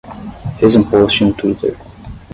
Fez 0.59 0.73
um 0.77 0.83
post 0.91 1.21
no 1.23 1.31
Twitter 1.31 1.77